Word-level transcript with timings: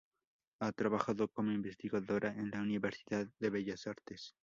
Ha 0.61 0.71
trabajado 0.71 1.27
como 1.27 1.51
investigadora 1.51 2.33
en 2.35 2.49
la 2.49 2.61
Universidad 2.63 3.27
de 3.39 3.49
Bellas 3.51 3.85
Artes. 3.85 4.35